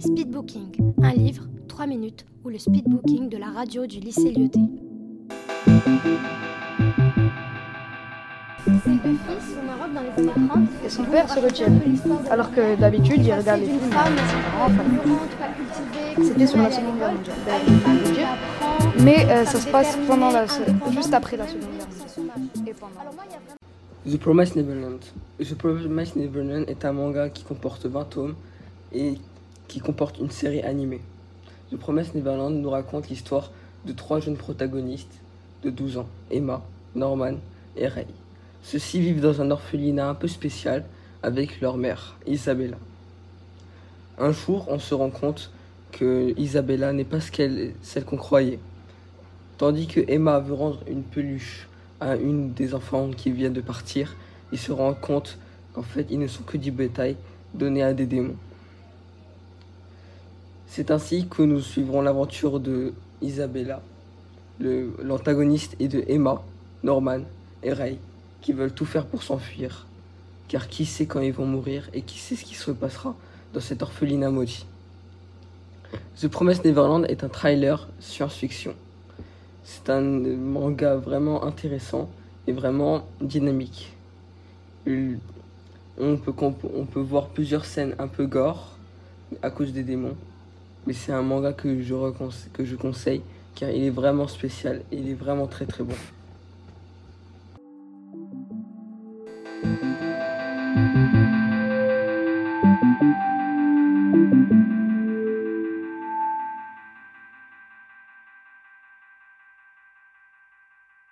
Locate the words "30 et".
10.48-10.88